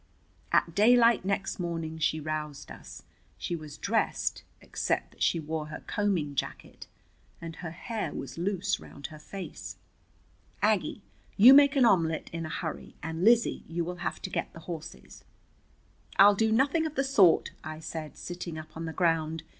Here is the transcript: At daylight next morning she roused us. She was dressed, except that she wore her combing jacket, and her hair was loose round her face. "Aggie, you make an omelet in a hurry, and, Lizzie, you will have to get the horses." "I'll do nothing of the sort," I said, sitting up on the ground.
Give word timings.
At 0.51 0.73
daylight 0.73 1.25
next 1.25 1.59
morning 1.59 1.99
she 1.99 2.19
roused 2.19 2.71
us. 2.71 3.03
She 3.37 3.55
was 3.55 3.77
dressed, 3.77 4.41
except 4.59 5.11
that 5.11 5.21
she 5.21 5.39
wore 5.39 5.67
her 5.67 5.83
combing 5.85 6.33
jacket, 6.33 6.87
and 7.39 7.57
her 7.57 7.69
hair 7.69 8.11
was 8.11 8.35
loose 8.39 8.79
round 8.79 9.07
her 9.13 9.19
face. 9.19 9.77
"Aggie, 10.63 11.03
you 11.37 11.53
make 11.53 11.75
an 11.75 11.85
omelet 11.85 12.31
in 12.33 12.47
a 12.47 12.49
hurry, 12.49 12.95
and, 13.03 13.23
Lizzie, 13.23 13.63
you 13.67 13.85
will 13.85 13.97
have 13.97 14.19
to 14.23 14.31
get 14.31 14.51
the 14.53 14.61
horses." 14.61 15.23
"I'll 16.17 16.33
do 16.33 16.51
nothing 16.51 16.87
of 16.87 16.95
the 16.95 17.03
sort," 17.03 17.51
I 17.63 17.79
said, 17.79 18.17
sitting 18.17 18.57
up 18.57 18.75
on 18.75 18.85
the 18.85 18.93
ground. 18.93 19.43